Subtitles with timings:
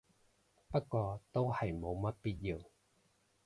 [0.71, 2.57] 不過都係冇乜必要